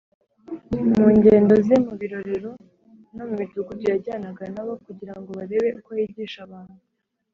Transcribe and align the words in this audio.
.”Mu 0.97 1.05
ngendo 1.15 1.53
ze 1.65 1.75
mu 1.85 1.93
birorero 2.01 2.51
no 3.15 3.23
mu 3.27 3.33
midugudu 3.39 3.81
yajyanaga 3.91 4.43
nabo, 4.53 4.73
kugira 4.85 5.13
ngo 5.19 5.29
barebe 5.37 5.69
uko 5.79 5.89
yigisha 5.99 6.39
abantu 6.47 6.77